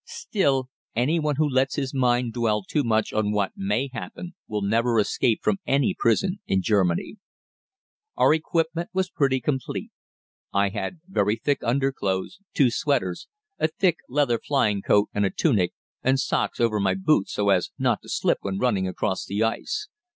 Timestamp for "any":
0.95-1.19, 5.67-5.93